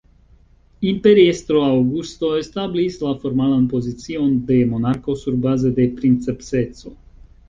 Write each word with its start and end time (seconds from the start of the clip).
Imperiestro 0.91 1.59
Aŭgusto 1.65 2.31
establis 2.37 2.97
la 3.03 3.11
formalan 3.25 3.67
pozicion 3.73 4.31
de 4.47 4.57
monarko 4.71 5.15
surbaze 5.25 5.73
de 5.81 5.87
"princeps"-eco. 6.01 6.95